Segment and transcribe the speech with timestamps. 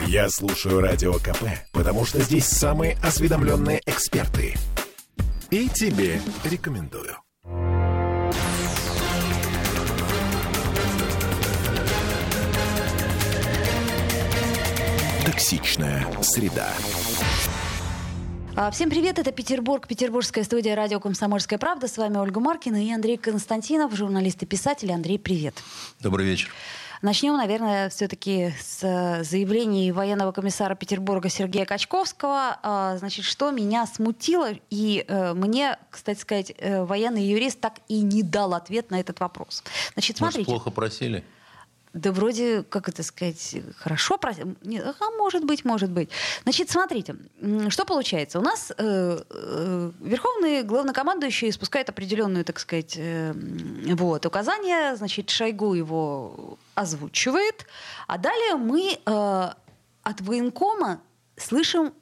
[0.00, 4.54] Я слушаю Радио КП, потому что здесь самые осведомленные эксперты.
[5.50, 7.16] И тебе рекомендую.
[15.26, 16.68] Токсичная среда.
[18.54, 21.88] А, Всем привет, это Петербург, петербургская студия радио «Комсомольская правда».
[21.88, 24.92] С вами Ольга Маркина и Андрей Константинов, журналист и писатель.
[24.92, 25.54] Андрей, привет.
[26.00, 26.50] Добрый вечер.
[27.02, 32.60] Начнем, наверное, все-таки с э, заявлений военного комиссара Петербурга Сергея Качковского.
[32.62, 38.02] А, Значит, что меня смутило, и э, мне, кстати сказать, э, военный юрист так и
[38.02, 39.64] не дал ответ на этот вопрос.
[39.94, 40.44] Значит, Может, смотрите.
[40.46, 41.24] плохо просили?
[41.94, 46.08] Да вроде, как это сказать, хорошо, прос- не, а может быть, может быть.
[46.44, 47.16] Значит, смотрите,
[47.68, 48.38] что получается.
[48.38, 53.34] У нас э, э, верховный главнокомандующий спускает определенную, так сказать, э,
[53.94, 57.66] вот, указания, значит, Шойгу его озвучивает,
[58.06, 59.50] а далее мы э,
[60.02, 61.00] от военкома
[61.36, 61.92] слышим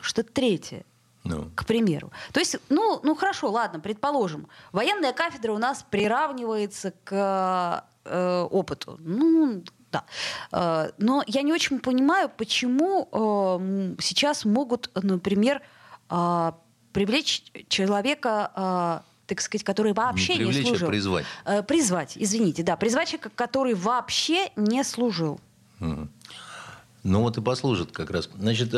[0.00, 0.84] что-то третье
[1.22, 2.10] Ну, к примеру.
[2.32, 8.96] То есть, ну, ну хорошо, ладно, предположим, военная кафедра у нас приравнивается к э, опыту.
[9.00, 10.04] Ну, да.
[10.52, 15.62] Э, но я не очень понимаю, почему э, сейчас могут, например,
[16.10, 16.52] э,
[16.92, 20.88] привлечь человека, так сказать, который вообще не, привлечь, а служил.
[20.88, 21.26] призвать.
[21.44, 25.40] Э, призвать, извините, да, призвать человека, который вообще не служил.
[25.80, 28.28] Ну вот и послужит как раз.
[28.36, 28.74] Значит,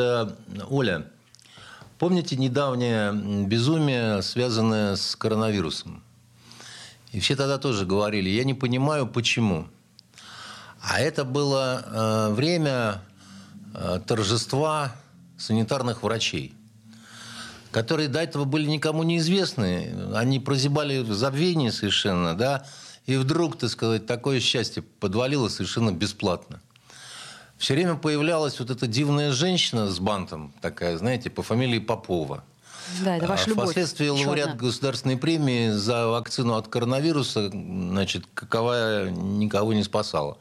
[0.69, 1.07] Оля,
[1.97, 3.13] помните недавнее
[3.45, 6.03] безумие, связанное с коронавирусом?
[7.11, 9.67] И все тогда тоже говорили, я не понимаю, почему.
[10.81, 13.01] А это было э, время
[13.75, 14.95] э, торжества
[15.37, 16.53] санитарных врачей,
[17.71, 19.93] которые до этого были никому неизвестны.
[20.15, 22.65] Они прозябали в забвении совершенно, да,
[23.05, 26.61] и вдруг, так сказать, такое счастье подвалило совершенно бесплатно.
[27.57, 32.43] Все время появлялась вот эта дивная женщина с бантом, такая, знаете, по фамилии Попова.
[33.03, 33.65] Да, это ваша любовь.
[33.65, 34.57] Впоследствии лауреат черная.
[34.57, 40.37] государственной премии за вакцину от коронавируса, значит, каковая никого не спасала.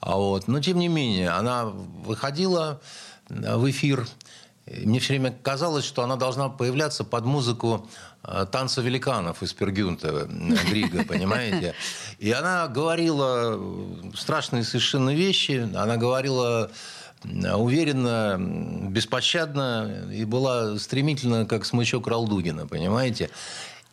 [0.00, 0.48] А вот.
[0.48, 2.80] Но, тем не менее, она выходила
[3.28, 4.06] э, в эфир.
[4.66, 7.88] Мне все время казалось, что она должна появляться под музыку
[8.24, 10.26] э, танца великанов из Пергюнта, э,
[10.70, 11.74] Грига, понимаете?
[12.18, 13.60] И она говорила
[14.16, 15.70] страшные совершенно вещи.
[15.74, 16.70] Она говорила
[17.24, 18.36] уверенно,
[18.88, 23.30] беспощадно и была стремительно, как смычок Ралдугина, понимаете?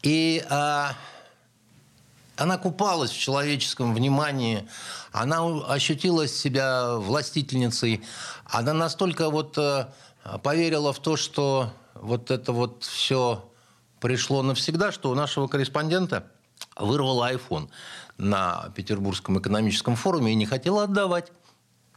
[0.02, 0.94] И а,
[2.40, 4.68] она купалась в человеческом внимании,
[5.12, 8.02] она ощутила себя властительницей,
[8.46, 9.88] она настолько вот э,
[10.42, 13.46] поверила в то, что вот это вот все
[14.00, 16.32] пришло навсегда, что у нашего корреспондента
[16.78, 17.70] вырвала iPhone
[18.18, 21.32] на Петербургском экономическом форуме и не хотела отдавать.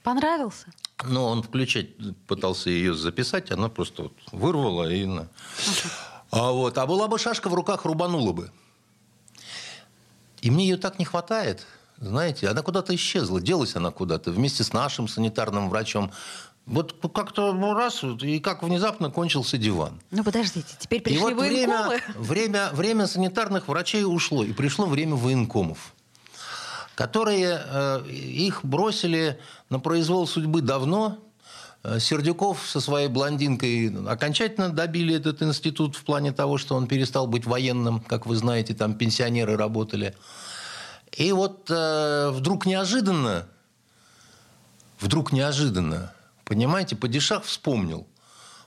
[0.03, 0.67] Понравился?
[1.05, 1.89] Но он включать
[2.27, 5.05] пытался ее записать, она просто вот вырвала и...
[5.05, 5.29] на.
[6.31, 6.79] А, вот.
[6.79, 8.51] а была бы шашка в руках, рубанула бы.
[10.41, 11.67] И мне ее так не хватает.
[11.99, 16.11] Знаете, она куда-то исчезла, делась она куда-то вместе с нашим санитарным врачом.
[16.67, 20.01] Вот как-то ну, раз, вот, и как внезапно кончился диван.
[20.11, 22.01] Ну, подождите, теперь И пришли вот время, военкомы.
[22.17, 25.95] время, время санитарных врачей ушло, и пришло время военкомов,
[26.95, 31.19] которые э, их бросили на произвол судьбы давно.
[31.83, 37.27] Э, Сердюков со своей блондинкой окончательно добили этот институт в плане того, что он перестал
[37.27, 40.15] быть военным, как вы знаете, там пенсионеры работали.
[41.13, 43.47] И вот э, вдруг неожиданно,
[45.01, 46.13] вдруг неожиданно,
[46.45, 48.07] понимаете, Падишах вспомнил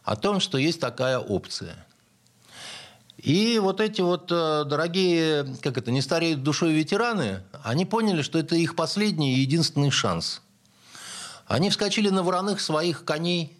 [0.03, 1.84] о том, что есть такая опция.
[3.25, 8.37] И вот эти вот э, дорогие, как это, не стареют душой ветераны, они поняли, что
[8.37, 10.43] это их последний и единственный шанс.
[11.47, 13.57] Они вскочили на вороных своих коней,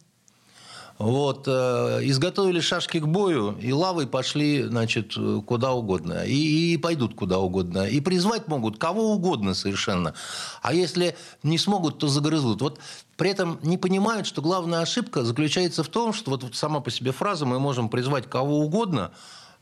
[1.00, 5.16] вот, э, изготовили шашки к бою, и лавой пошли, значит,
[5.48, 6.24] куда угодно.
[6.28, 7.88] И, и пойдут куда угодно.
[7.88, 10.14] И призвать могут кого угодно совершенно.
[10.62, 12.62] А если не смогут, то загрызут.
[12.62, 12.80] Вот
[13.18, 17.12] при этом не понимают, что главная ошибка заключается в том, что вот сама по себе
[17.12, 19.12] фраза «мы можем призвать кого угодно»,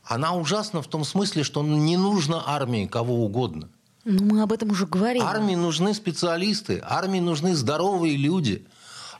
[0.06, 3.68] она ужасна в том смысле, что не нужно армии кого угодно.
[4.04, 5.24] Ну, мы об этом уже говорили.
[5.24, 8.66] Армии нужны специалисты, армии нужны здоровые люди.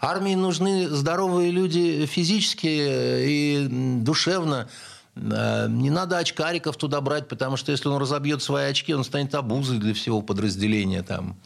[0.00, 3.66] Армии нужны здоровые люди физически и
[4.02, 4.68] душевно.
[5.16, 9.34] Э, Не надо очкариков туда брать, потому что если он разобьет свои очки, он станет
[9.34, 11.02] обузой для всего подразделения.
[11.02, 11.36] Там.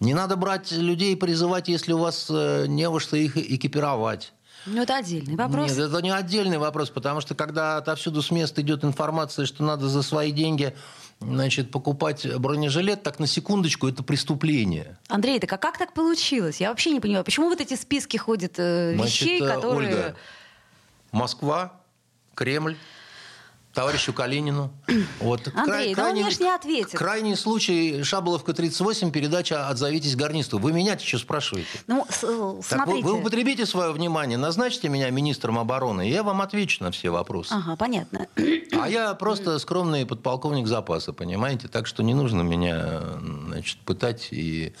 [0.00, 4.34] Не надо брать людей и призывать, если у вас э, не во что их экипировать.
[4.66, 5.70] Ну, это отдельный вопрос.
[5.70, 9.88] Нет, это не отдельный вопрос, потому что когда отовсюду с места идет информация, что надо
[9.88, 10.74] за свои деньги
[11.20, 14.98] значит, покупать бронежилет, так на секундочку, это преступление.
[15.08, 16.60] Андрей, так а как так получилось?
[16.60, 19.88] Я вообще не понимаю, почему вот эти списки ходят э, вещей, Значит, э, которые...
[19.88, 20.16] Ольга,
[21.12, 21.80] Москва,
[22.34, 22.76] Кремль,
[23.76, 24.72] товарищу Калинину.
[25.20, 25.48] Вот.
[25.54, 26.98] Андрей, да он мне ж не ответит.
[26.98, 30.58] Крайний случай, Шаболовка 38, передача «Отзовитесь гарнисту».
[30.58, 31.68] Вы меня что спрашиваете?
[31.86, 33.04] Ну, с- э, Так смотрите.
[33.06, 37.10] вы, вы употребите свое внимание, назначьте меня министром обороны, и я вам отвечу на все
[37.10, 37.52] вопросы.
[37.52, 38.26] Ага, понятно.
[38.80, 41.68] А я просто скромный подполковник запаса, понимаете?
[41.68, 43.02] Так что не нужно меня
[43.46, 44.28] значит, пытать.
[44.30, 44.72] И...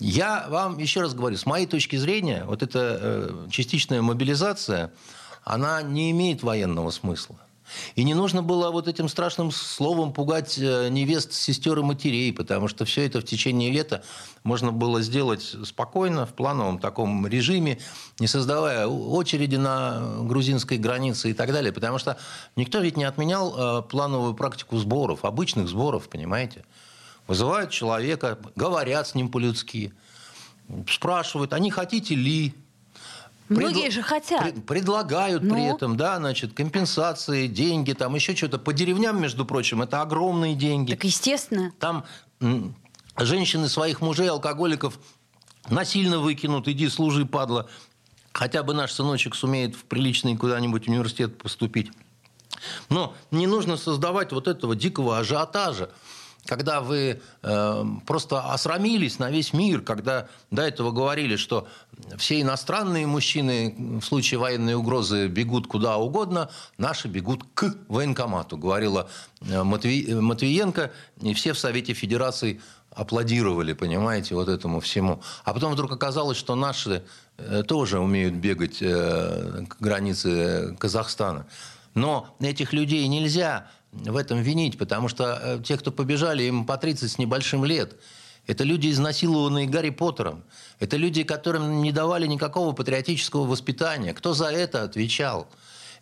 [0.00, 4.92] Я вам еще раз говорю, с моей точки зрения, вот эта э, частичная мобилизация,
[5.44, 7.36] она не имеет военного смысла.
[7.94, 12.68] И не нужно было вот этим страшным словом пугать э, невест, сестер и матерей, потому
[12.68, 14.04] что все это в течение лета
[14.42, 17.78] можно было сделать спокойно, в плановом таком режиме,
[18.18, 21.72] не создавая очереди на грузинской границе и так далее.
[21.72, 22.18] Потому что
[22.56, 26.64] никто ведь не отменял э, плановую практику сборов, обычных сборов, понимаете?
[27.26, 29.94] Вызывают человека, говорят с ним по-людски,
[30.88, 32.54] спрашивают, а не хотите ли?
[33.48, 34.42] Многие Предла- же хотят.
[34.42, 35.54] пред- предлагают Ну?
[35.54, 38.58] при этом, да, значит, компенсации, деньги, там еще что-то.
[38.58, 40.92] По деревням, между прочим, это огромные деньги.
[40.94, 41.72] Так естественно.
[41.78, 42.04] Там
[43.18, 44.98] женщины своих мужей, алкоголиков,
[45.68, 47.68] насильно выкинут, иди служи, падла.
[48.32, 51.92] Хотя бы наш сыночек сумеет в приличный куда-нибудь университет поступить.
[52.88, 55.90] Но не нужно создавать вот этого дикого ажиотажа,
[56.46, 61.66] когда вы э, просто осрамились на весь мир, когда до этого говорили, что
[62.18, 69.08] все иностранные мужчины в случае военной угрозы бегут куда угодно, наши бегут к военкомату, говорила
[69.40, 70.90] э, Матвей- Матвиенко,
[71.22, 72.60] и все в Совете Федерации
[72.90, 75.20] аплодировали, понимаете, вот этому всему.
[75.44, 77.02] А потом вдруг оказалось, что наши
[77.38, 81.46] э, тоже умеют бегать э, к границе Казахстана.
[81.94, 86.76] Но этих людей нельзя в этом винить, потому что э, те, кто побежали, им по
[86.76, 87.96] 30 с небольшим лет.
[88.46, 90.44] Это люди, изнасилованные Гарри Поттером.
[90.78, 94.12] Это люди, которым не давали никакого патриотического воспитания.
[94.12, 95.48] Кто за это отвечал?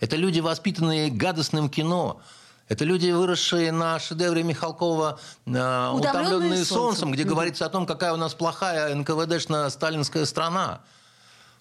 [0.01, 2.21] Это люди, воспитанные гадостным кино.
[2.69, 6.77] Это люди, выросшие на шедевре Михалкова э, «Утомленные «Утомленные солнцем».
[6.77, 10.81] солнцем», где говорится о том, какая у нас плохая НКВДшно-сталинская страна.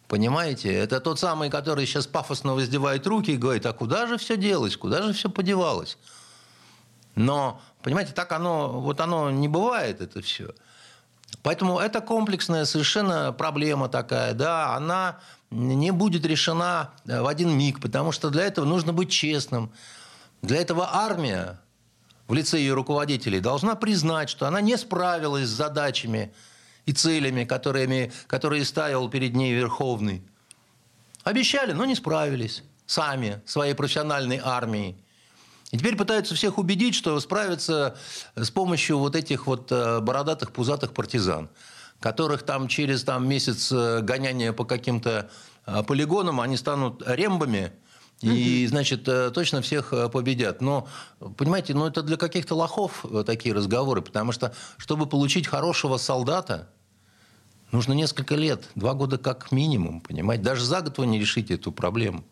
[0.07, 0.73] Понимаете?
[0.73, 4.75] Это тот самый, который сейчас пафосно воздевает руки и говорит, а куда же все делось,
[4.75, 5.97] куда же все подевалось?
[7.15, 10.51] Но, понимаете, так оно, вот оно не бывает, это все.
[11.43, 15.19] Поэтому это комплексная совершенно проблема такая, да, она
[15.49, 19.71] не будет решена э, в один миг, потому что для этого нужно быть честным.
[20.41, 21.59] Для этого армия
[22.27, 26.33] в лице ее руководителей должна признать, что она не справилась с задачами
[26.85, 30.23] и целями, которыми, которые ставил перед ней Верховный.
[31.23, 34.95] Обещали, но не справились сами, своей профессиональной армией.
[35.71, 37.95] И теперь пытаются всех убедить, что справятся
[38.35, 41.49] с помощью вот этих вот э, бородатых, пузатых партизан,
[42.01, 45.29] которых там через там, месяц э, гоняния по каким-то
[45.65, 47.71] э, полигонам они станут рембами,
[48.21, 50.61] и, значит, точно всех победят.
[50.61, 50.87] Но,
[51.37, 56.69] понимаете, ну это для каких-то лохов такие разговоры, потому что, чтобы получить хорошего солдата,
[57.71, 60.43] нужно несколько лет, два года как минимум, понимаете.
[60.43, 62.23] Даже за год вы не решите эту проблему.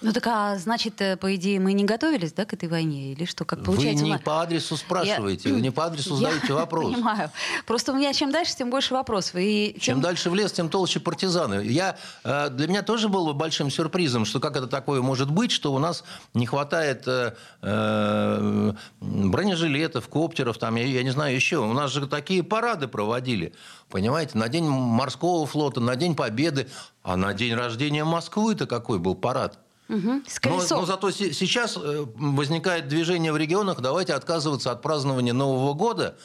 [0.00, 3.12] Ну так, а значит, э, по идее, мы не готовились, да, к этой войне?
[3.12, 3.44] Или что?
[3.44, 4.04] Как Вы получается?
[4.04, 6.92] не у нас- по адресу спрашиваете, Я- вы не по адресу Я задаете вопрос.
[6.92, 7.30] Понимаю.
[7.66, 9.34] Просто у меня чем дальше, тем больше вопросов.
[9.36, 11.64] И Чем тем- дальше в лес, тем толще партизаны.
[11.64, 15.72] Я, э, для меня тоже было большим сюрпризом, что как это такое может быть, что
[15.74, 21.58] у нас не хватает э, э, бронежилетов, коптеров, там, я, я не знаю, еще.
[21.58, 23.52] У нас же такие парады проводили,
[23.88, 26.68] понимаете, на День морского флота, на День Победы,
[27.02, 29.58] а на день рождения Москвы-то какой был парад?
[29.88, 35.32] С Но, но зато се- сейчас э, возникает движение в регионах, давайте отказываться от празднования
[35.32, 36.16] Нового года.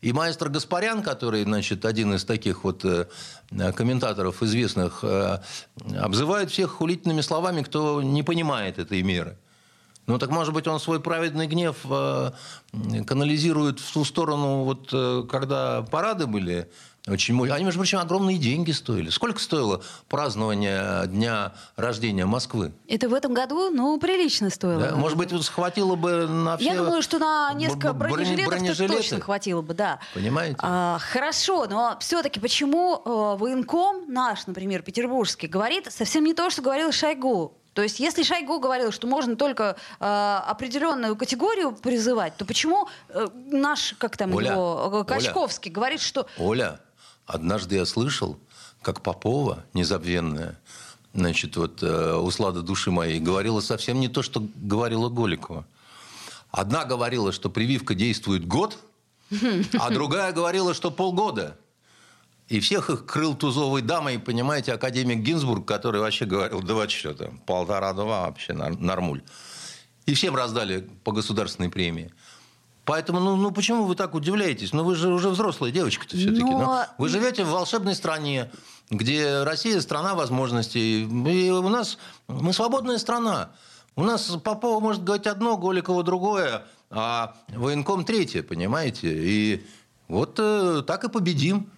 [0.00, 3.06] И маэстро Гаспарян, который, значит, один из таких вот э,
[3.52, 5.04] э, комментаторов известных,
[5.96, 9.38] обзывает всех хулительными словами, кто не понимает этой меры.
[10.06, 11.76] Ну так, может быть, он свой праведный гнев
[13.06, 16.68] канализирует в ту сторону, вот когда парады были
[17.08, 17.34] очень...
[17.34, 19.10] мо- Они, между прочим, огромные деньги стоили.
[19.10, 22.72] Сколько стоило празднование дня рождения Москвы?
[22.88, 24.88] Это в этом году, ну, прилично стоило.
[24.88, 24.96] Да?
[24.96, 28.94] Может быть, схватило бы на все Я думаю, что на несколько бронежилетов бронежилеты?
[28.96, 30.00] точно хватило бы, да.
[30.14, 30.56] Понимаете?
[30.60, 36.62] А, хорошо, но все-таки почему э, военком наш, например, петербургский, говорит совсем не то, что
[36.62, 37.52] говорил Шойгу?
[37.74, 40.04] То есть, если Шойгу говорил, что можно только э,
[40.46, 45.04] определенную категорию призывать, то почему э, наш, как там Оля, его, э, Оля.
[45.04, 46.80] Качковский говорит, что Оля,
[47.26, 48.38] однажды я слышал,
[48.82, 50.58] как Попова, незабвенная,
[51.14, 55.64] значит, вот э, «Услада души моей» говорила совсем не то, что говорила Голикова.
[56.50, 58.78] Одна говорила, что прививка действует год,
[59.78, 61.56] а другая говорила, что полгода.
[62.48, 67.38] И всех их крыл тузовой дамой, понимаете, академик Гинзбург, который вообще говорил, два что там,
[67.38, 69.22] полтора-два вообще нормуль.
[70.04, 72.12] И всем раздали по государственной премии.
[72.84, 74.72] Поэтому, ну, ну почему вы так удивляетесь?
[74.72, 76.42] Ну вы же уже взрослая девочка-то все-таки.
[76.42, 76.58] Но...
[76.58, 78.50] Ну, вы живете в волшебной стране,
[78.90, 81.02] где Россия страна возможностей.
[81.04, 81.98] И у нас
[82.28, 83.50] мы свободная страна.
[83.96, 89.08] У нас Попова может говорить одно, Голикова другое, а военком третье, понимаете?
[89.12, 89.66] И
[90.08, 91.70] вот э, так и победим.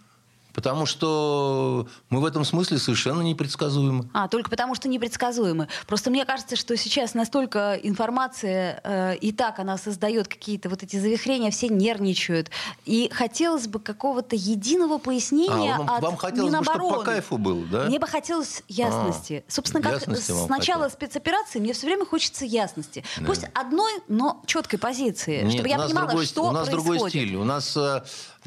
[0.56, 4.08] Потому что мы в этом смысле совершенно непредсказуемы.
[4.14, 5.68] А, только потому что непредсказуемы.
[5.86, 10.96] Просто мне кажется, что сейчас настолько информация, э, и так она создает какие-то вот эти
[10.96, 12.50] завихрения, все нервничают.
[12.86, 16.82] И хотелось бы какого-то единого пояснения а, вам, от Вам хотелось Минобороны.
[16.84, 17.84] бы, чтобы по кайфу было, да?
[17.84, 19.44] Мне бы хотелось ясности.
[19.46, 23.04] А, Собственно, как с начала спецоперации мне все время хочется ясности.
[23.18, 23.26] Да.
[23.26, 26.94] Пусть одной, но четкой позиции, Нет, чтобы я понимала, другой, что У нас происходит.
[26.94, 27.36] другой стиль.
[27.36, 28.00] У нас э,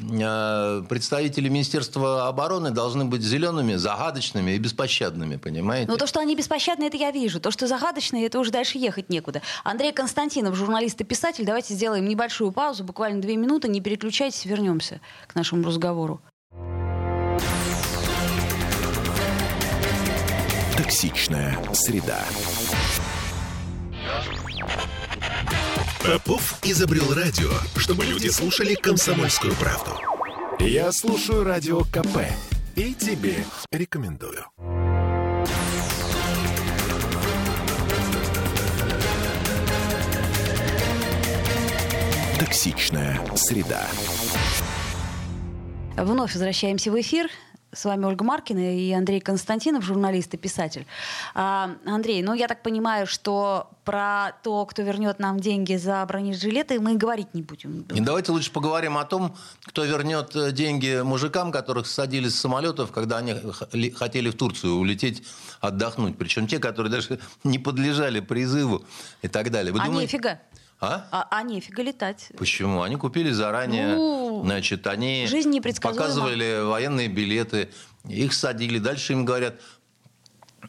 [0.08, 5.90] Э, представители Министерства обороны должны быть зелеными, загадочными и беспощадными, понимаете?
[5.90, 7.40] Ну, то, что они беспощадны, это я вижу.
[7.40, 9.42] То, что загадочные, это уже дальше ехать некуда.
[9.64, 11.44] Андрей Константинов, журналист и писатель.
[11.44, 13.68] Давайте сделаем небольшую паузу, буквально две минуты.
[13.68, 16.20] Не переключайтесь, вернемся к нашему разговору.
[20.76, 22.24] Токсичная среда.
[26.04, 29.92] Попов изобрел радио, чтобы люди слушали комсомольскую правду.
[30.60, 32.18] Я слушаю радио КП
[32.76, 33.34] и тебе
[33.72, 34.44] рекомендую.
[42.38, 43.86] Токсичная среда.
[45.96, 47.30] Вновь возвращаемся в эфир.
[47.72, 50.86] С вами Ольга Маркина и Андрей Константинов, журналист и писатель.
[51.34, 56.80] А, Андрей, ну я так понимаю, что про то, кто вернет нам деньги за бронежилеты,
[56.80, 57.82] мы говорить не будем.
[57.94, 62.90] И давайте лучше поговорим о том, кто вернет э, деньги мужикам, которых садили с самолетов,
[62.90, 63.34] когда они
[63.94, 65.22] хотели в Турцию улететь
[65.60, 66.18] отдохнуть.
[66.18, 68.84] Причем те, которые даже не подлежали призыву
[69.22, 69.72] и так далее.
[69.72, 70.16] Вы а думаете...
[70.16, 70.40] нифига.
[70.80, 71.06] А?
[71.10, 71.28] а?
[71.30, 72.32] А нефига летать.
[72.38, 72.80] Почему?
[72.80, 77.70] Они купили заранее, ну, значит, они жизнь показывали военные билеты,
[78.08, 79.60] их садили, дальше им говорят,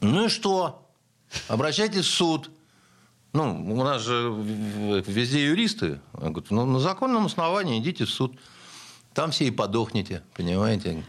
[0.02, 0.90] ну и что?
[1.48, 2.52] Обращайтесь в суд.
[3.32, 4.34] Ну, у нас же
[5.08, 6.02] везде юристы.
[6.12, 8.38] Говорят, ну, на законном основании идите в суд.
[9.14, 11.06] Там все и подохнете, понимаете?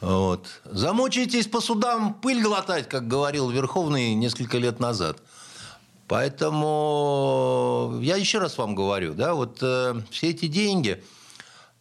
[0.00, 0.60] Вот.
[0.64, 5.22] Замучитесь по судам пыль глотать, как говорил Верховный несколько лет назад–
[6.06, 11.02] Поэтому я еще раз вам говорю, да, вот э, все эти деньги,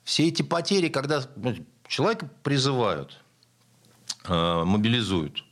[0.04, 1.56] все эти потери, когда ну,
[1.88, 3.20] человека призывают,
[4.26, 5.44] э, мобилизуют,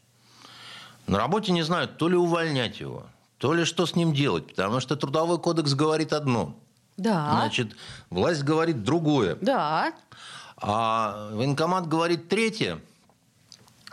[1.06, 3.08] на работе не знают, то ли увольнять его,
[3.40, 6.56] то ли что с ним делать, потому что трудовой кодекс говорит одно.
[6.96, 7.32] Да.
[7.42, 7.76] Значит,
[8.10, 9.38] власть говорит другое.
[9.42, 9.94] Да.
[10.58, 12.80] А военкомат говорит третье.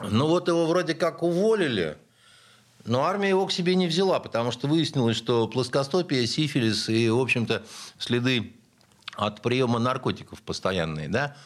[0.00, 1.99] Ну вот его вроде как уволили–
[2.85, 7.18] но армия его к себе не взяла, потому что выяснилось, что плоскостопие, сифилис и, в
[7.18, 7.64] общем-то,
[7.99, 8.52] следы
[9.16, 11.37] от приема наркотиков постоянные, да,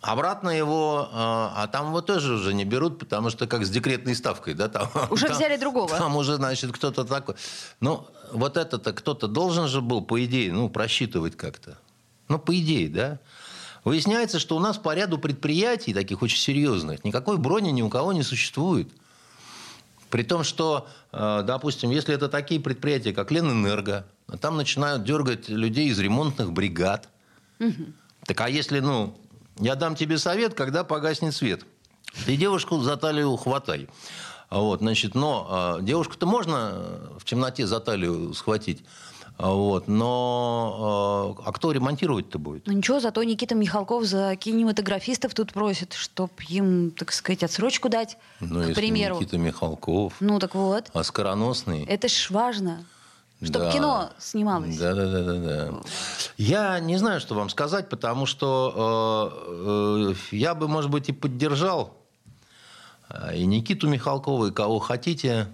[0.00, 4.14] Обратно его, а, а там его тоже уже не берут, потому что как с декретной
[4.14, 4.88] ставкой, да, там.
[5.10, 5.88] Уже там, взяли другого.
[5.88, 7.34] Там уже, значит, кто-то такой.
[7.80, 11.78] Ну, вот это-то кто-то должен же был, по идее, ну, просчитывать как-то.
[12.28, 13.18] Ну, по идее, да.
[13.82, 18.12] Выясняется, что у нас по ряду предприятий, таких очень серьезных, никакой брони ни у кого
[18.12, 18.88] не существует.
[20.10, 24.06] При том, что, э, допустим, если это такие предприятия, как Ленэнерго,
[24.40, 27.08] там начинают дергать людей из ремонтных бригад.
[27.60, 27.92] Угу.
[28.26, 29.16] Так а если, ну,
[29.58, 31.64] я дам тебе совет, когда погаснет свет.
[32.24, 33.88] Ты девушку за талию хватай.
[34.50, 38.82] Вот, значит, но э, девушку-то можно э, в темноте за талию схватить.
[39.38, 39.86] Вот.
[39.86, 42.66] Но э, а кто ремонтировать-то будет?
[42.66, 48.18] Ну ничего, зато Никита Михалков за кинематографистов тут просит, чтобы им, так сказать, отсрочку дать,
[48.40, 49.16] ну, к примеру.
[49.16, 50.14] Никита Михалков.
[50.18, 50.90] Ну так вот.
[50.92, 51.84] А скороносный.
[51.84, 52.84] Это ж важно.
[53.40, 53.72] Чтобы да.
[53.72, 54.76] кино снималось.
[54.76, 55.74] Да, да, да, да, да.
[56.36, 61.12] Я не знаю, что вам сказать, потому что э, э, я бы, может быть, и
[61.12, 61.96] поддержал
[63.08, 65.46] э, и Никиту Михалкова, и кого хотите.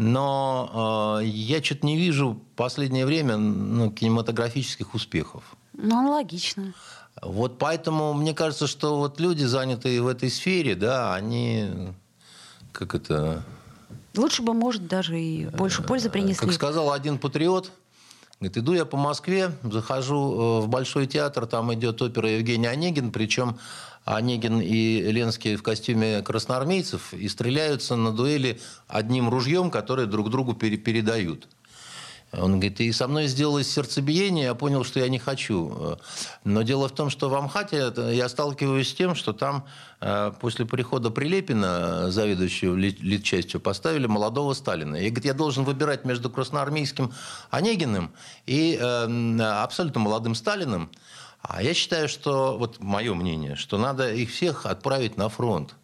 [0.00, 5.42] Но э, я что-то не вижу в последнее время ну, кинематографических успехов.
[5.72, 6.72] Ну, логично.
[7.20, 11.92] Вот поэтому мне кажется, что вот люди, занятые в этой сфере, да, они
[12.70, 13.42] как это...
[14.16, 16.46] Лучше бы, может, даже и больше пользы принесли.
[16.46, 17.72] Как сказал один патриот,
[18.38, 23.10] говорит, иду я по Москве, захожу э, в Большой театр, там идет опера Евгений Онегин,
[23.10, 23.58] причем
[24.16, 30.54] Онегин и Ленский в костюме красноармейцев и стреляются на дуэли одним ружьем, которое друг другу
[30.54, 31.46] передают.
[32.32, 35.96] Он говорит, и со мной сделалось сердцебиение, я понял, что я не хочу.
[36.44, 39.64] Но дело в том, что в Амхате я сталкиваюсь с тем, что там
[40.00, 44.96] э, после прихода Прилепина, заведующего литчастью, поставили молодого Сталина.
[44.96, 47.14] И говорит, я должен выбирать между красноармейским
[47.50, 48.10] Онегиным
[48.44, 50.90] и э, абсолютно молодым Сталиным.
[51.40, 55.74] А я считаю, что, вот мое мнение, что надо их всех отправить на фронт.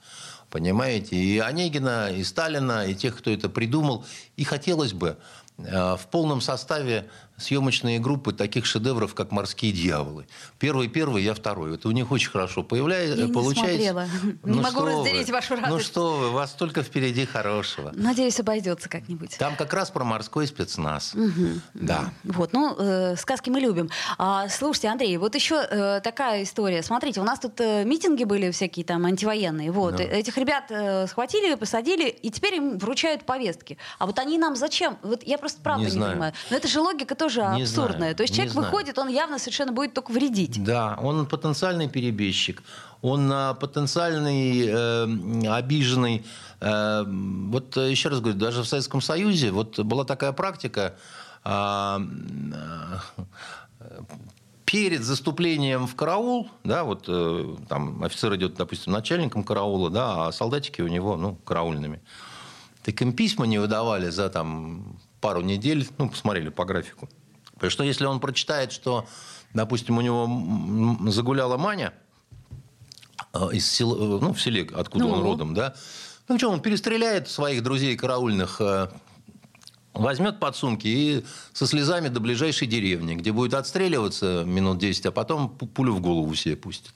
[0.51, 1.17] Понимаете?
[1.17, 4.05] И Онегина, и Сталина, и тех, кто это придумал.
[4.37, 5.17] И хотелось бы
[5.59, 10.27] Э, в полном составе съемочные группы таких шедевров, как «Морские дьяволы».
[10.59, 11.75] Первый, первый, я второй.
[11.75, 13.77] Это у них очень хорошо появляется, я получается.
[13.77, 14.09] Не смотрела.
[14.45, 15.33] Ну, не могу разделить вы?
[15.33, 15.73] вашу радость.
[15.73, 17.93] Ну что вы, вас только впереди хорошего.
[17.95, 19.37] Надеюсь, обойдется как-нибудь.
[19.39, 21.15] Там как раз про морской спецназ.
[21.15, 21.61] Угу.
[21.75, 22.13] Да.
[22.25, 23.91] Вот, ну, э, сказки мы любим.
[24.19, 26.83] А, слушайте, Андрей, вот еще э, такая история.
[26.83, 29.73] Смотрите, у нас тут э, митинги были всякие там антивоенные.
[29.73, 30.05] Вот, да.
[30.05, 33.77] этих ребят э, схватили, посадили, и теперь им вручают повестки.
[33.99, 34.99] А вот они нам зачем?
[35.03, 36.33] Вот я просто правда не, не понимаю.
[36.51, 37.99] Но это же логика тоже не абсурдная.
[37.99, 38.17] Знаю.
[38.17, 38.67] То есть человек знаю.
[38.67, 40.63] выходит, он явно совершенно будет только вредить.
[40.63, 42.63] Да, он потенциальный перебежчик,
[43.03, 46.25] он а, потенциальный э, обиженный.
[46.61, 50.95] Э, вот э, еще раз говорю, даже в Советском Союзе вот была такая практика.
[51.45, 51.99] Э,
[54.65, 60.33] перед заступлением в караул, да, вот э, там офицер идет, допустим, начальником караула, да, а
[60.33, 62.01] солдатики у него, ну, караульными.
[62.83, 67.09] Так им письма не выдавали за там пару недель, ну, посмотрели по графику.
[67.55, 69.07] Потому что если он прочитает, что,
[69.55, 71.95] допустим, у него загуляла Маня
[73.33, 75.13] э, из села, э, ну, в селе, откуда ну.
[75.13, 75.75] он родом, да,
[76.29, 78.89] ну что, он перестреляет своих друзей караульных, э,
[79.95, 85.49] возьмет подсумки и со слезами до ближайшей деревни, где будет отстреливаться минут 10, а потом
[85.49, 86.93] пулю в голову себе пустит.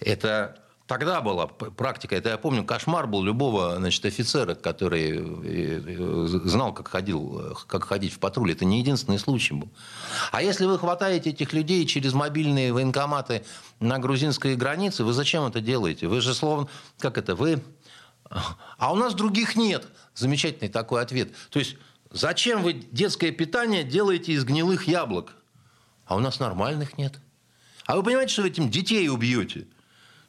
[0.00, 0.56] Это
[0.92, 6.74] тогда была практика, это я помню, кошмар был любого значит, офицера, который э, э, знал,
[6.74, 8.52] как, ходил, как ходить в патруль.
[8.52, 9.70] Это не единственный случай был.
[10.32, 13.42] А если вы хватаете этих людей через мобильные военкоматы
[13.80, 16.08] на грузинской границе, вы зачем это делаете?
[16.08, 16.68] Вы же словно,
[16.98, 17.62] как это, вы...
[18.76, 19.88] А у нас других нет.
[20.14, 21.32] Замечательный такой ответ.
[21.48, 21.76] То есть,
[22.10, 25.32] зачем вы детское питание делаете из гнилых яблок?
[26.04, 27.18] А у нас нормальных нет.
[27.86, 29.68] А вы понимаете, что вы этим детей убьете?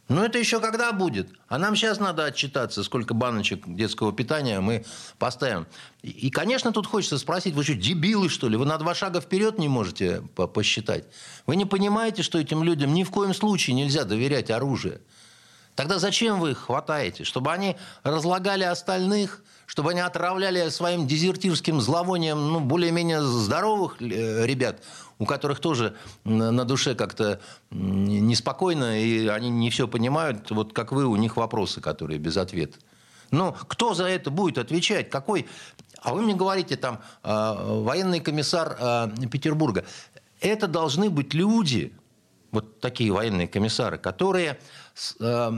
[0.10, 1.30] Ну, это еще когда будет?
[1.48, 4.86] А нам сейчас надо отчитаться, сколько баночек детского питания мы
[5.18, 5.66] поставим.
[6.02, 8.58] И, конечно, тут хочется спросить, вы что, дебилы, что ли?
[8.58, 10.22] Вы на два шага вперед не можете
[10.54, 11.06] посчитать?
[11.46, 15.00] Вы не понимаете, что этим людям ни в коем случае нельзя доверять оружие?
[15.76, 17.24] Тогда зачем вы их хватаете?
[17.24, 19.42] Чтобы они разлагали остальных?
[19.66, 24.84] Чтобы они отравляли своим дезертирским зловонием ну, более-менее здоровых э, ребят?
[25.24, 27.40] У которых тоже на душе как-то
[27.72, 32.78] неспокойно, и они не все понимают, вот как вы, у них вопросы, которые без ответа.
[33.32, 35.10] Но кто за это будет отвечать?
[35.10, 35.48] Какой?
[36.02, 39.86] А вы мне говорите, там, э, военный комиссар э, Петербурга.
[40.42, 41.94] Это должны быть люди,
[42.52, 44.60] вот такие военные комиссары, которые
[45.20, 45.52] э,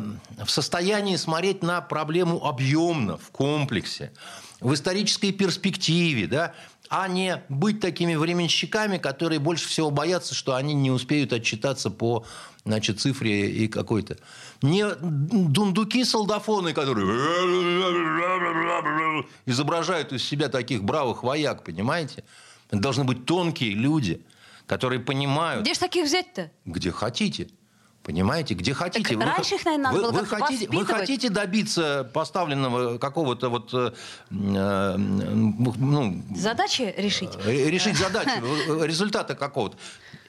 [0.45, 4.13] в состоянии смотреть на проблему объемно, в комплексе,
[4.61, 6.53] в исторической перспективе, да,
[6.89, 12.25] а не быть такими временщиками, которые больше всего боятся, что они не успеют отчитаться по
[12.65, 14.17] значит, цифре и какой-то.
[14.61, 17.05] Не дундуки-солдафоны, которые
[19.45, 22.23] изображают из себя таких бравых вояк, понимаете?
[22.69, 24.25] Это должны быть тонкие люди,
[24.65, 25.63] которые понимают...
[25.63, 26.51] Где же таких взять-то?
[26.65, 27.49] Где хотите.
[28.05, 29.09] Понимаете, где хотите.
[29.09, 33.49] Так вы, раньше их, наверное, надо вы, было вы хотите, вы хотите добиться поставленного какого-то
[33.49, 33.73] вот...
[33.73, 33.93] Э,
[34.29, 37.31] э ну, задачи решить?
[37.43, 38.29] Э, решить задачи,
[38.67, 39.75] э, результата какого-то.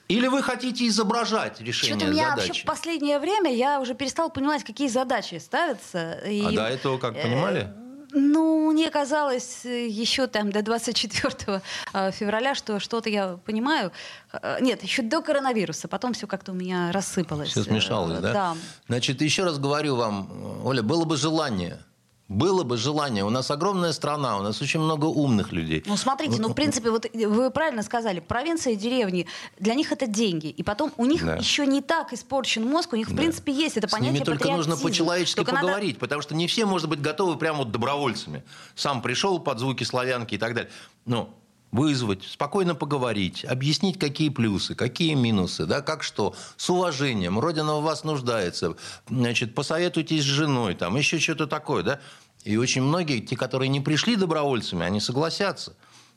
[0.08, 2.46] Или вы хотите изображать решение Что-то у меня задачи?
[2.48, 6.14] вообще в последнее время я уже перестал понимать, какие задачи ставятся.
[6.26, 7.74] И, а до этого как понимали?
[8.18, 11.60] Ну, мне казалось э, еще там до 24
[11.92, 13.92] э, февраля, что что-то я понимаю.
[14.32, 15.86] Э, нет, еще до коронавируса.
[15.86, 17.50] Потом все как-то у меня рассыпалось.
[17.50, 18.32] Все смешалось, да?
[18.32, 18.56] Да.
[18.88, 21.78] Значит, еще раз говорю вам, Оля, было бы желание–
[22.28, 23.24] было бы желание.
[23.24, 25.84] У нас огромная страна, у нас очень много умных людей.
[25.86, 29.26] Ну, смотрите, ну, в принципе, вот вы правильно сказали, провинция и деревни,
[29.58, 30.48] для них это деньги.
[30.48, 31.36] И потом у них да.
[31.36, 33.18] еще не так испорчен мозг, у них, в да.
[33.18, 36.00] принципе, есть это понятие С ними только нужно по-человечески только поговорить, надо...
[36.00, 38.42] потому что не все, может быть, готовы прямо вот добровольцами.
[38.74, 40.70] Сам пришел под звуки славянки и так далее.
[41.04, 41.32] Но
[41.76, 47.82] вызвать, спокойно поговорить, объяснить, какие плюсы, какие минусы, да, как что, с уважением, Родина в
[47.82, 48.74] вас нуждается,
[49.08, 52.00] значит, посоветуйтесь с женой, там, еще что-то такое, да.
[52.44, 55.74] И очень многие, те, которые не пришли добровольцами, они согласятся.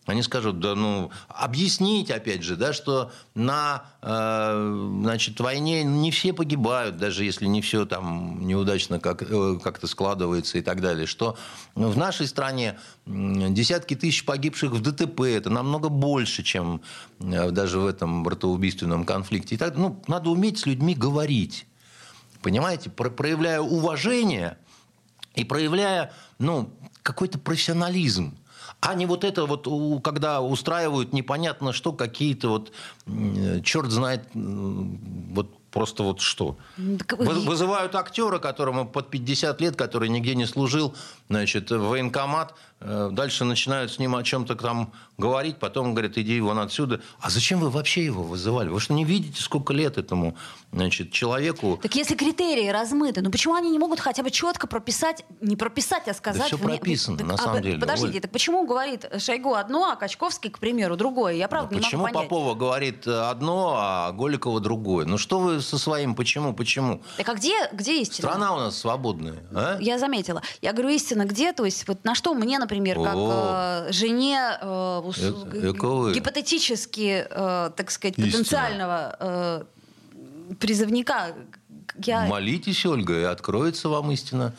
[0.10, 6.34] Они скажут, да ну, объяснить, опять же, да, что на э, значит, войне не все
[6.34, 11.06] погибают, даже если не все там неудачно как, э, как-то складывается и так далее.
[11.06, 11.38] Что
[11.76, 16.82] в нашей стране десятки тысяч погибших в ДТП, это намного больше, чем
[17.20, 19.56] э, даже в этом братоубийственном конфликте.
[19.56, 21.68] И так, ну, надо уметь с людьми говорить.
[22.42, 24.58] Понимаете, проявляя уважение
[25.36, 28.39] и проявляя ну, какой-то профессионализм
[28.82, 29.68] а не вот это вот,
[30.04, 32.72] когда устраивают непонятно что, какие-то вот,
[33.64, 36.58] черт знает, вот просто вот что.
[36.78, 40.96] Вызывают актера, которому под 50 лет, который нигде не служил,
[41.30, 46.60] значит, в военкомат, дальше начинают с ним о чем-то там говорить, потом говорят, иди вон
[46.60, 47.02] отсюда.
[47.20, 48.70] А зачем вы вообще его вызывали?
[48.70, 50.36] Вы что, не видите, сколько лет этому
[50.72, 51.78] значит, человеку?
[51.82, 56.08] Так если критерии размыты, ну почему они не могут хотя бы четко прописать, не прописать,
[56.08, 56.50] а сказать...
[56.50, 57.80] Да все прописано, так, на а, самом деле.
[57.80, 58.22] Подождите, Оль.
[58.22, 61.34] так почему говорит Шойгу одно, а Качковский, к примеру, другое?
[61.34, 62.30] Я правда да не почему могу понять.
[62.30, 65.06] Попова говорит одно, а Голикова другое?
[65.06, 67.02] Ну что вы со своим почему, почему?
[67.18, 68.30] Так а где, где истина?
[68.30, 69.44] Страна у нас свободная.
[69.54, 69.78] А?
[69.82, 70.42] Я заметила.
[70.62, 71.52] Я говорю, истина где?
[71.52, 77.92] То есть вот на что мне, например, как э, жене э, э, гипотетически, э, так
[77.92, 78.32] сказать, истина.
[78.32, 79.64] потенциального э,
[80.60, 81.36] призывника...
[82.06, 82.26] Я...
[82.26, 84.54] Молитесь, Ольга, и откроется вам истина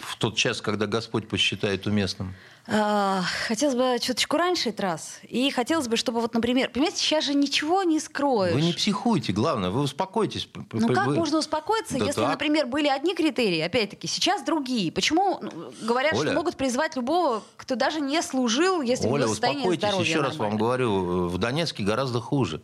[0.00, 2.34] в тот час, когда Господь посчитает уместным.
[2.70, 5.20] А, хотелось бы чуточку раньше этот раз.
[5.22, 8.52] И хотелось бы, чтобы вот, например, понимаете, сейчас же ничего не скроешь.
[8.52, 10.46] Вы не психуйте, главное, вы успокойтесь.
[10.72, 11.14] Ну как вы...
[11.14, 12.30] можно успокоиться, да если, так.
[12.30, 14.92] например, были одни критерии, опять-таки, сейчас другие?
[14.92, 19.30] Почему ну, говорят, Оля, что могут призвать любого, кто даже не служил, если Оля, в
[19.30, 22.60] состоянии успокойтесь, еще раз вам говорю, в Донецке гораздо хуже.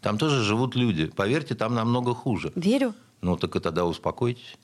[0.00, 1.06] Там тоже живут люди.
[1.06, 2.52] Поверьте, там намного хуже.
[2.54, 2.94] Верю.
[3.22, 4.56] Ну так и тогда успокойтесь.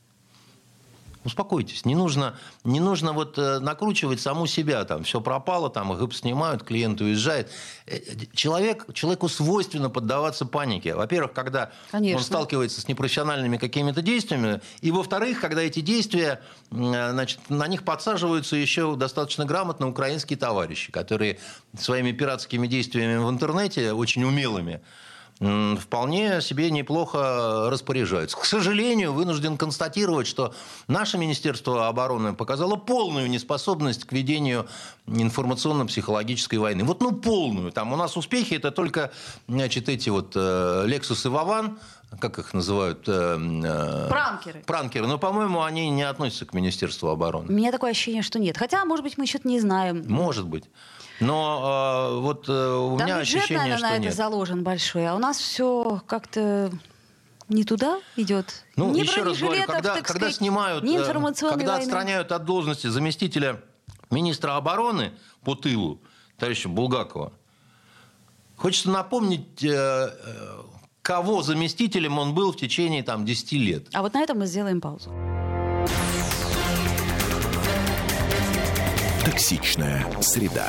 [1.24, 1.86] Успокойтесь.
[1.86, 4.84] Не нужно, не нужно вот э, накручивать саму себя.
[4.84, 7.50] Там, все пропало, там, их снимают, клиент уезжает.
[7.86, 7.98] Э,
[8.34, 10.94] человек, человеку свойственно поддаваться панике.
[10.94, 12.18] Во-первых, когда Конечно.
[12.18, 14.60] он сталкивается с непрофессиональными какими-то действиями.
[14.82, 20.92] И, во-вторых, когда эти действия, э, значит, на них подсаживаются еще достаточно грамотно украинские товарищи,
[20.92, 21.38] которые
[21.78, 24.82] своими пиратскими действиями в интернете, очень умелыми,
[25.78, 28.36] вполне себе неплохо распоряжаются.
[28.36, 30.54] К сожалению, вынужден констатировать, что
[30.88, 34.66] наше Министерство обороны показало полную неспособность к ведению
[35.06, 36.84] информационно-психологической войны.
[36.84, 37.72] Вот ну полную.
[37.72, 39.12] Там у нас успехи это только
[39.48, 41.78] значит, эти вот э, Lexus и Вован,
[42.20, 43.08] как их называют?
[43.08, 44.62] Э, э, пранкеры.
[44.66, 45.06] Пранкеры.
[45.06, 47.48] Но, по-моему, они не относятся к Министерству обороны.
[47.48, 48.56] У меня такое ощущение, что нет.
[48.56, 50.04] Хотя, может быть, мы что-то не знаем.
[50.06, 50.64] Может быть.
[51.20, 54.06] Но э, вот э, у Там меня бюджет, ощущение, наверное, что на нет.
[54.08, 56.72] это заложен большой, а у нас все как-то
[57.48, 58.64] не туда идет.
[58.76, 61.82] Ну, ни еще раз говорю, когда, когда сказать, снимают, ни э, когда войны.
[61.82, 63.60] отстраняют от должности заместителя
[64.10, 66.00] министра обороны по тылу,
[66.38, 67.32] товарища Булгакова,
[68.56, 70.62] хочется напомнить, э, э,
[71.02, 73.88] кого заместителем он был в течение там, 10 лет.
[73.92, 75.12] А вот на этом мы сделаем паузу.
[79.24, 80.68] Токсичная среда.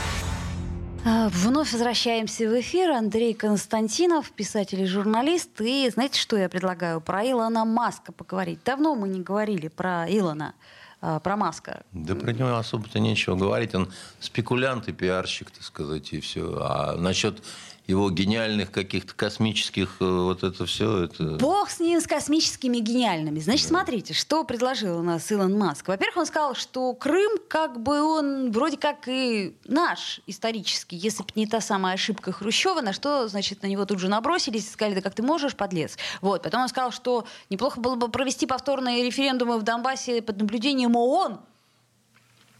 [1.03, 2.91] А, вновь возвращаемся в эфир.
[2.91, 5.49] Андрей Константинов, писатель и журналист.
[5.59, 7.01] И знаете, что я предлагаю?
[7.01, 8.59] Про Илона Маска поговорить.
[8.63, 10.53] Давно мы не говорили про Илона,
[11.01, 11.81] а, про Маска.
[11.91, 13.73] Да про него особо-то нечего говорить.
[13.73, 16.59] Он спекулянт и пиарщик, так сказать, и все.
[16.61, 17.41] А насчет
[17.87, 21.03] его гениальных каких-то космических, э, вот это все.
[21.05, 21.37] Это...
[21.37, 23.39] Бог с ним, с космическими гениальными.
[23.39, 23.77] Значит, да.
[23.77, 25.87] смотрите, что предложил у нас Илон Маск.
[25.87, 31.29] Во-первых, он сказал, что Крым, как бы он вроде как и наш исторический, если бы
[31.35, 34.95] не та самая ошибка Хрущева, на что, значит, на него тут же набросились и сказали,
[34.95, 35.97] да как ты можешь, подлец.
[36.21, 36.43] Вот.
[36.43, 41.39] Потом он сказал, что неплохо было бы провести повторные референдумы в Донбассе под наблюдением ООН,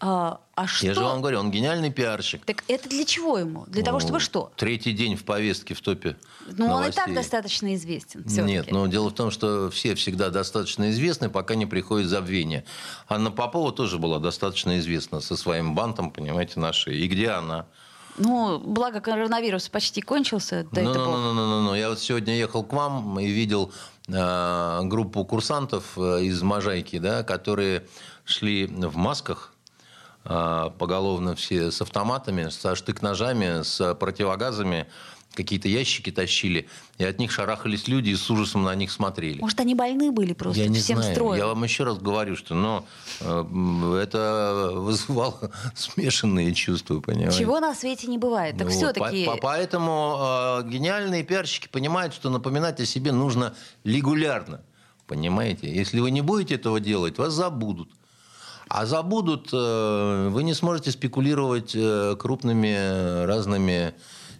[0.01, 0.87] а, а что?
[0.87, 2.43] Я же вам говорю, он гениальный пиарщик.
[2.43, 3.65] Так это для чего ему?
[3.67, 4.51] Для ну, того, чтобы что?
[4.57, 6.17] Третий день в повестке в топе
[6.57, 6.85] Ну, новостей.
[6.85, 8.25] он и так достаточно известен.
[8.25, 12.65] Нет, но дело в том, что все всегда достаточно известны, пока не приходит забвение.
[13.07, 16.97] Анна Попова тоже была достаточно известна со своим бантом, понимаете, нашей.
[16.97, 17.67] И где она?
[18.17, 20.67] Ну, благо коронавирус почти кончился.
[20.71, 21.75] Ну, ну, ну, ну, ну, ну.
[21.75, 23.71] Я вот сегодня ехал к вам и видел
[24.07, 27.85] э, группу курсантов э, из Можайки, да, которые
[28.25, 29.50] шли в масках
[30.23, 34.87] поголовно все с автоматами, со штык-ножами, с противогазами
[35.33, 39.39] какие-то ящики тащили, и от них шарахались люди и с ужасом на них смотрели.
[39.39, 41.15] Может, они больны были просто Я не всем знаю.
[41.15, 41.37] строем?
[41.37, 42.85] Я вам еще раз говорю, что ну,
[43.21, 47.39] э, это вызывало смешанные чувства, понимаете?
[47.39, 48.57] Чего на свете не бывает.
[48.57, 49.25] Так Ну, все-таки...
[49.25, 50.17] по- по- Поэтому
[50.59, 53.53] э, гениальные пиарщики понимают, что напоминать о себе нужно
[53.85, 54.61] регулярно.
[55.07, 55.73] Понимаете?
[55.73, 57.89] Если вы не будете этого делать, вас забудут.
[58.73, 63.93] А забудут, э, вы не сможете спекулировать э, крупными э, разными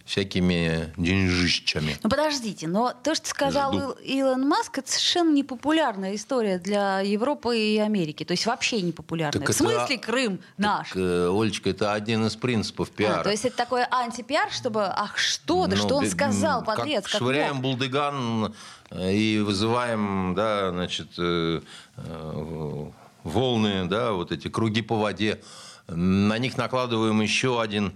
[0.06, 1.96] всякими деньжищами.
[2.02, 3.80] Ну подождите, но то, что сказал Жду.
[3.80, 3.96] Ил-
[4.30, 8.24] Илон Маск, это совершенно непопулярная история для Европы и Америки.
[8.24, 9.40] То есть вообще непопулярная.
[9.40, 10.88] Так В смысле это- Крым наш?
[10.88, 13.20] Так, Олечка, это один из принципов пиара.
[13.20, 14.84] А, то есть это такой антипиар, чтобы...
[14.86, 15.66] Ах, что?
[15.66, 17.62] Да Ну, что он сказал, подлец, как как швыряем мог?
[17.62, 18.54] булдыган
[18.92, 21.60] и вызываем, да, значит, э,
[21.98, 22.84] э,
[23.24, 25.40] волны, да, вот эти круги по воде.
[25.88, 27.92] На них накладываем еще один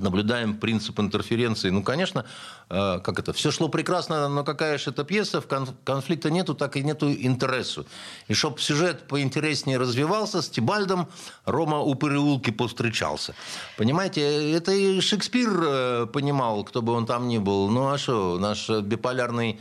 [0.00, 1.70] наблюдаем принцип интерференции.
[1.70, 2.24] Ну, конечно,
[2.68, 6.54] э, как это, все шло прекрасно, но какая же это пьеса, в конф- конфликта нету,
[6.54, 7.86] так и нету интересу.
[8.28, 11.08] И чтоб сюжет поинтереснее развивался, с Тибальдом
[11.44, 13.34] Рома у переулки повстречался.
[13.76, 17.68] Понимаете, это и Шекспир э, понимал, кто бы он там ни был.
[17.68, 19.60] Ну, а что, наш биполярный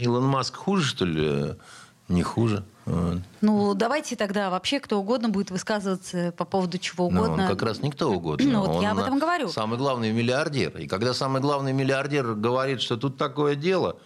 [0.00, 1.54] Илон Маск хуже, что ли?
[2.08, 2.64] Не хуже.
[2.86, 7.44] Ну, давайте тогда вообще кто угодно будет высказываться по поводу чего Ну, угодно.
[7.44, 8.50] он как раз никто угодно.
[8.50, 9.48] Ну, вот я Он об этом говорю.
[9.48, 10.76] Самый главный миллиардер.
[10.78, 13.96] И когда самый главный миллиардер говорит, что тут такое дело,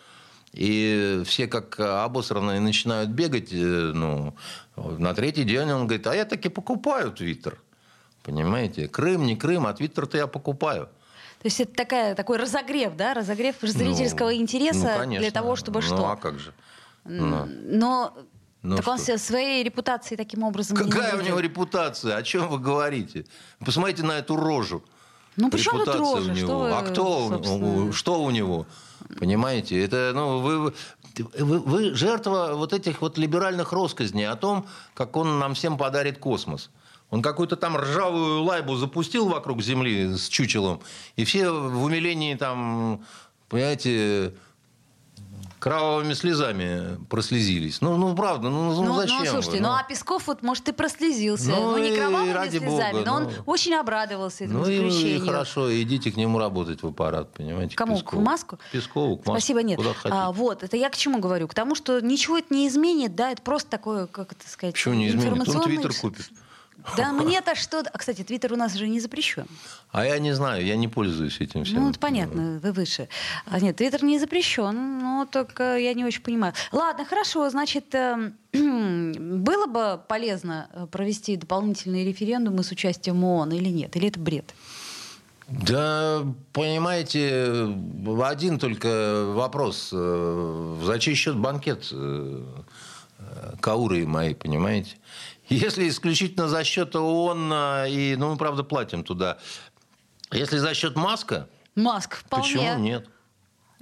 [0.52, 4.34] и все как обосранные начинают бегать, э, ну,
[4.76, 7.60] на третий день он говорит, а я таки покупаю Твиттер.
[8.22, 8.88] Понимаете?
[8.88, 10.88] Крым, не Крым, а Твиттер-то я покупаю.
[11.40, 13.12] То есть это такая, такой разогрев, да?
[13.12, 15.22] Разогрев зрительского Ну, интереса ну, конечно.
[15.22, 16.08] для того, чтобы ну, что?
[16.08, 16.54] а как же?
[17.04, 17.46] Ну.
[17.46, 18.14] Но...
[18.64, 19.18] Ну так он что?
[19.18, 21.28] своей репутацией таким образом не Какая у навредил.
[21.32, 22.16] него репутация?
[22.16, 23.26] О чем вы говорите?
[23.64, 24.82] Посмотрите на эту рожу.
[25.36, 26.30] Ну, при чем тут Репутация рожа?
[26.30, 26.46] у него.
[26.46, 27.92] Что вы, а кто, у- собственно?
[27.92, 28.66] что у него?
[29.18, 29.84] Понимаете?
[29.84, 30.72] Это, ну, вы,
[31.38, 36.18] вы, вы жертва вот этих вот либеральных россказней о том, как он нам всем подарит
[36.18, 36.70] космос.
[37.10, 40.80] Он какую-то там ржавую лайбу запустил вокруг Земли с чучелом,
[41.16, 43.04] и все в умилении там,
[43.50, 44.32] понимаете,
[45.64, 47.80] кровавыми слезами прослезились.
[47.80, 49.16] Ну, ну правда, ну, ну, Ну, зачем?
[49.16, 49.30] ну, вы?
[49.30, 51.48] слушайте, ну, а Песков вот, может, и прослезился.
[51.52, 53.26] Ну, Ну, не и кровавыми ради слезами, бога, но ну.
[53.28, 55.24] он очень обрадовался этому Ну и, и заключению.
[55.24, 57.76] хорошо, идите к нему работать в аппарат, понимаете?
[57.76, 57.94] Кому?
[57.94, 58.20] Пескову.
[58.20, 58.58] К Маску?
[58.72, 59.40] Пескову, к Маску.
[59.40, 59.78] Спасибо, нет.
[59.78, 60.14] Куда хотите.
[60.14, 61.48] А, вот, это я к чему говорю?
[61.48, 64.96] К тому, что ничего это не изменит, да, это просто такое, как это сказать, Почему
[64.96, 65.32] не изменит?
[65.32, 66.26] Он информационный- Твиттер купит.
[66.96, 67.80] Да мне-то что...
[67.80, 69.46] А, кстати, Твиттер у нас же не запрещен.
[69.90, 71.82] А я не знаю, я не пользуюсь этим всем.
[71.82, 73.08] Ну, это понятно, вы выше.
[73.46, 76.52] А нет, Твиттер не запрещен, но только я не очень понимаю.
[76.72, 83.68] Ладно, хорошо, значит, эм, было бы полезно э, провести дополнительные референдумы с участием ООН или
[83.68, 83.96] нет?
[83.96, 84.54] Или это бред?
[85.46, 87.68] Да, понимаете,
[88.22, 89.90] один только вопрос.
[89.92, 92.42] Э, За чей счет банкет э,
[93.60, 94.96] Кауры мои, понимаете?
[95.48, 99.38] Если исключительно за счет ООН, э, и, ну, мы, правда, платим туда.
[100.32, 102.44] Если за счет Маска, Маск, вполне.
[102.44, 103.08] почему нет?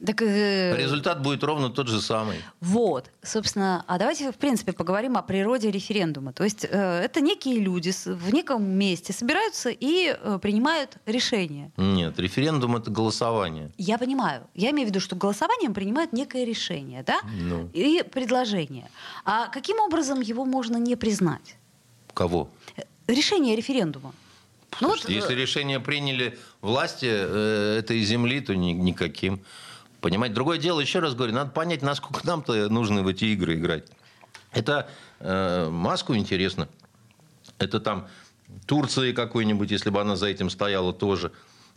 [0.04, 2.36] Так, э, Результат будет ровно тот же самый.
[2.60, 6.32] Вот, собственно, а давайте, в принципе, поговорим о природе референдума.
[6.32, 11.70] То есть э, это некие люди в неком месте собираются и э, принимают решение.
[11.76, 13.70] Нет, референдум– это голосование.
[13.78, 14.42] Я понимаю.
[14.54, 17.20] Я имею в виду, что голосованием принимают некое решение, да?
[17.40, 17.70] Ну.
[17.72, 18.90] И предложение.
[19.24, 21.56] А каким образом его можно не признать?
[22.14, 22.48] Кого?
[22.76, 24.12] Э, Решение референдума.
[24.80, 29.40] Ну вот, если э, решение приняли власти э, этой земли, то ни- никаким.
[30.02, 33.84] Понимаете, другое дело, еще раз говорю, надо понять, насколько нам-то нужно в эти игры играть.
[34.50, 36.68] Это э, Маску интересно.
[37.58, 38.08] Это там
[38.66, 41.30] Турции какой-нибудь, если бы она за этим стояла тоже.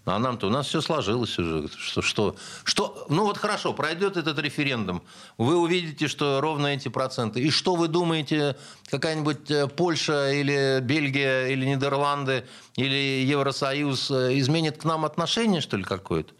[0.05, 1.67] А нам-то у нас все сложилось уже.
[1.77, 5.03] Что, что, что, ну вот хорошо, пройдет этот референдум.
[5.38, 7.41] Вы увидите, что ровно эти проценты.
[7.41, 8.55] И что вы думаете,
[8.89, 12.43] какая-нибудь э, Польша или Бельгия или Нидерланды
[12.75, 16.33] или Евросоюз э, изменит к нам отношение, что ли, какое-то?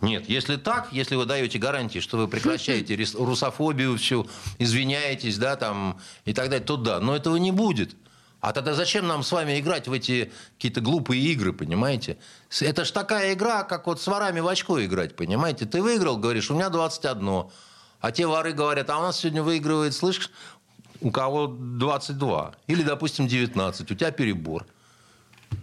[0.00, 4.28] Нет, если так, если вы даете гарантии, что вы прекращаете русофобию всю,
[4.58, 7.00] извиняетесь, да, там, и так далее, то да.
[7.00, 7.96] Но этого не будет.
[8.40, 12.18] А тогда зачем нам с вами играть в эти какие-то глупые игры, понимаете?
[12.60, 15.64] Это ж такая игра, как вот с ворами в очко играть, понимаете?
[15.64, 17.44] Ты выиграл, говоришь, у меня 21.
[18.00, 20.30] А те воры говорят, а у нас сегодня выигрывает, слышишь,
[21.00, 22.54] у кого 22.
[22.66, 23.90] Или, допустим, 19.
[23.90, 24.66] У тебя перебор.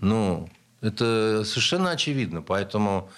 [0.02, 0.50] Ну,
[0.82, 2.42] это совершенно очевидно.
[2.42, 3.10] Поэтому,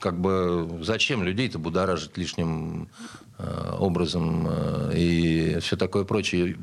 [0.00, 2.88] как бы, зачем людей-то будоражить лишним
[3.38, 6.56] э, образом э, и все такое прочее.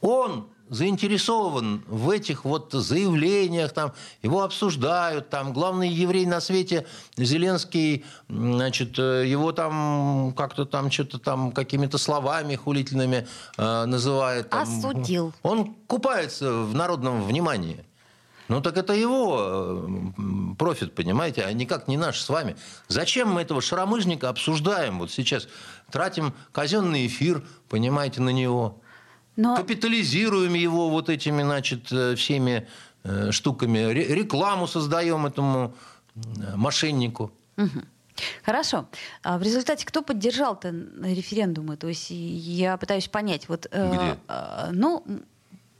[0.00, 8.04] Он заинтересован в этих вот заявлениях, там, его обсуждают, там, главный еврей на свете Зеленский,
[8.28, 13.26] значит, э, его там как-то там что-то там какими-то словами хулительными
[13.58, 14.48] э, называет.
[14.48, 15.32] Там, Осудил.
[15.42, 17.84] Он купается в народном внимании.
[18.50, 22.56] Ну так это его э, профит, понимаете, а никак не наш с вами.
[22.88, 25.46] Зачем мы этого шаромыжника обсуждаем вот сейчас?
[25.92, 28.80] Тратим казенный эфир, понимаете, на него.
[29.36, 29.54] Но...
[29.54, 32.66] Капитализируем его вот этими, значит, э, всеми
[33.04, 33.78] э, штуками.
[33.92, 35.72] Рекламу создаем этому
[36.56, 37.30] мошеннику.
[37.56, 37.82] Угу.
[38.44, 38.88] Хорошо.
[39.22, 40.70] А в результате кто поддержал-то
[41.04, 41.76] референдумы?
[41.76, 43.48] То есть я пытаюсь понять.
[43.48, 44.18] Вот, Где?
[44.26, 45.04] Э, ну,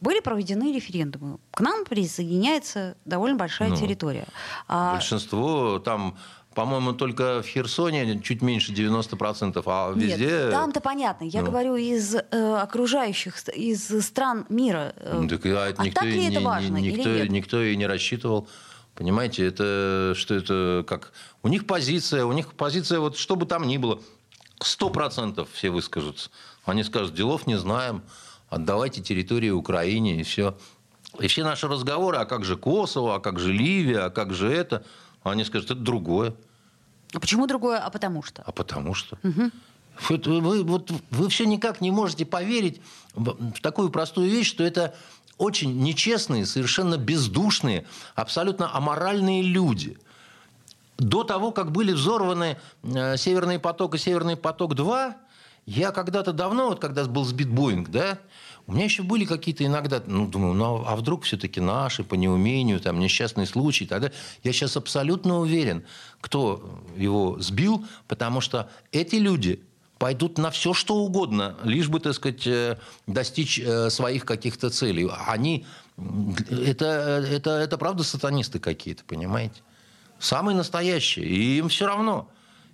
[0.00, 1.38] были проведены референдумы.
[1.50, 4.26] К нам присоединяется довольно большая ну, территория.
[4.68, 4.94] А...
[4.94, 6.16] Большинство там
[6.54, 10.26] по-моему, только в Херсоне чуть меньше 90%, а везде...
[10.26, 11.24] Нет, там-то понятно.
[11.24, 11.46] Я ну.
[11.46, 14.92] говорю из э, окружающих, из стран мира.
[15.12, 17.30] Ну, так, а, это а никто, так ли это важно никто, или нет?
[17.30, 18.48] Никто и не рассчитывал.
[18.96, 21.12] Понимаете, это что это как...
[21.44, 24.00] У них позиция, у них позиция, вот что бы там ни было,
[24.60, 26.30] сто процентов все выскажутся.
[26.64, 28.02] Они скажут, делов не знаем,
[28.50, 30.56] отдавайте территории Украине, и все.
[31.18, 34.52] И все наши разговоры, а как же Косово, а как же Ливия, а как же
[34.52, 34.84] это,
[35.22, 36.34] они скажут, это другое.
[37.12, 37.78] А почему другое?
[37.78, 38.42] А потому что?
[38.42, 39.18] А потому что.
[39.22, 39.50] Угу.
[40.08, 42.80] Вы, вы, вот, вы все никак не можете поверить
[43.14, 44.94] в такую простую вещь, что это
[45.36, 49.98] очень нечестные, совершенно бездушные, абсолютно аморальные люди.
[50.98, 55.14] До того, как были взорваны э, «Северный поток» и «Северный поток-2»,
[55.70, 58.18] я когда-то давно, вот когда был сбит Боинг, да,
[58.66, 62.80] у меня еще были какие-то иногда, ну, думаю, ну, а вдруг все-таки наши по неумению,
[62.80, 63.87] там, несчастный случай.
[63.87, 64.11] Тогда
[64.42, 65.85] я сейчас абсолютно уверен,
[66.20, 69.62] кто его сбил, потому что эти люди
[69.98, 75.09] пойдут на все, что угодно, лишь бы, так сказать, э, достичь э, своих каких-то целей.
[75.28, 75.66] Они,
[76.50, 79.62] это, это, это правда сатанисты какие-то, понимаете?
[80.18, 81.26] Самые настоящие.
[81.26, 82.28] И им все равно.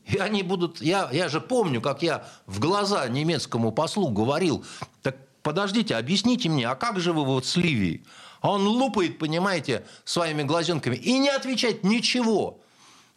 [0.07, 0.81] И они будут...
[0.81, 4.65] Я, я же помню, как я в глаза немецкому послу говорил,
[5.03, 8.05] так подождите, объясните мне, а как же вы вот с Ливией?
[8.41, 12.61] А он лупает, понимаете, своими глазенками и не отвечает ничего.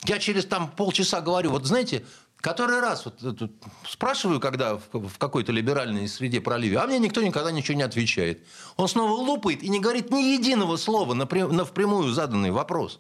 [0.06, 2.06] Я через там полчаса говорю, вот знаете,
[2.38, 3.52] который раз вот, вот,
[3.88, 7.84] спрашиваю, когда в, в какой-то либеральной среде про Ливию, а мне никто никогда ничего не
[7.84, 8.43] отвечает.
[8.78, 12.99] Он снова лупает и не говорит ни единого слова на, на впрямую заданный вопрос.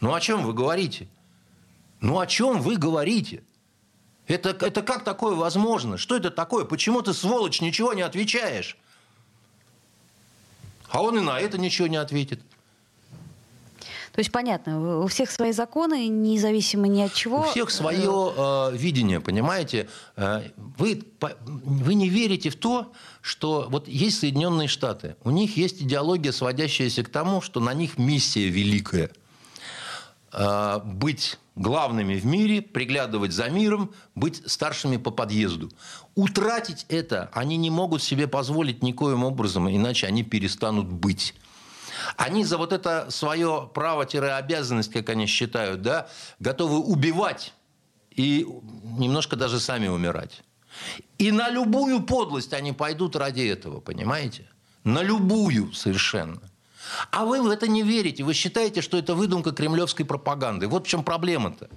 [0.00, 1.08] Ну о чем вы говорите?
[2.00, 3.42] Ну о чем вы говорите?
[4.26, 5.98] Это, это как такое возможно?
[5.98, 6.64] Что это такое?
[6.64, 8.76] Почему ты, сволочь, ничего не отвечаешь?
[10.88, 12.40] А он и на это ничего не ответит.
[14.12, 17.40] То есть понятно, у всех свои законы, независимо ни от чего.
[17.40, 19.88] У всех свое э, видение, понимаете?
[20.16, 21.02] Э, вы,
[21.44, 27.04] вы не верите в то, что вот есть Соединенные Штаты, у них есть идеология, сводящаяся
[27.04, 29.19] к тому, что на них миссия великая э,
[30.32, 35.70] быть главными в мире, приглядывать за миром, быть старшими по подъезду.
[36.14, 41.34] Утратить это они не могут себе позволить никоим образом, иначе они перестанут быть.
[42.16, 47.52] Они за вот это свое право-обязанность, как они считают, да, готовы убивать
[48.10, 48.46] и
[48.84, 50.42] немножко даже сами умирать.
[51.18, 54.48] И на любую подлость они пойдут ради этого, понимаете?
[54.84, 56.40] На любую совершенно.
[57.10, 58.24] А вы в это не верите.
[58.24, 60.68] Вы считаете, что это выдумка кремлевской пропаганды.
[60.68, 61.68] Вот в чем проблема-то.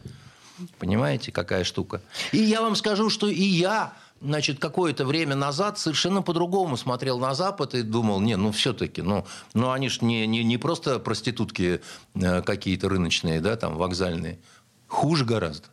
[0.80, 2.02] Понимаете, какая штука?
[2.32, 7.36] И я вам скажу, что и я значит, какое-то время назад совершенно по-другому смотрел на
[7.36, 11.82] Запад и думал, не, ну все-таки, ну, ну они же не, не, не просто проститутки
[12.16, 14.40] э, какие-то рыночные, да, там, вокзальные.
[14.88, 15.68] Хуже гораздо.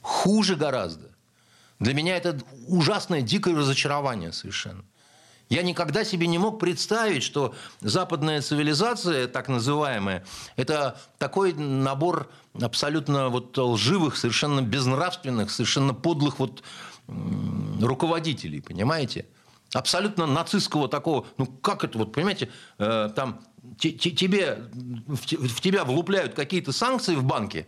[0.00, 1.10] Хуже гораздо.
[1.78, 4.84] Для меня это ужасное, дикое разочарование совершенно.
[5.50, 10.24] Я никогда себе не мог представить, что западная цивилизация, так называемая,
[10.56, 12.30] это такой набор
[12.60, 16.62] абсолютно вот лживых, совершенно безнравственных, совершенно подлых вот
[17.06, 19.26] руководителей, понимаете?
[19.74, 23.40] Абсолютно нацистского такого, ну как это вот, понимаете, э, там
[23.78, 24.70] тебе,
[25.06, 27.66] в тебя влупляют какие-то санкции в банке,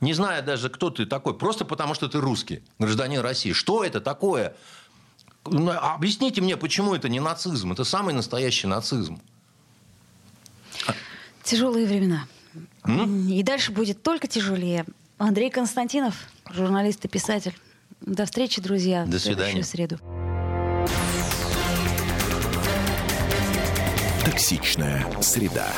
[0.00, 3.52] не зная даже, кто ты такой, просто потому что ты русский, гражданин России.
[3.52, 4.54] Что это такое?
[5.50, 7.72] Ну, объясните мне, почему это не нацизм?
[7.72, 9.20] Это самый настоящий нацизм.
[11.42, 12.26] Тяжелые времена.
[12.84, 13.28] М?
[13.28, 14.84] И дальше будет только тяжелее.
[15.18, 16.16] Андрей Константинов,
[16.50, 17.54] журналист и писатель.
[18.00, 19.06] До встречи, друзья.
[19.06, 19.62] До свидания.
[19.62, 19.98] В среду.
[24.24, 25.72] Токсичная среда.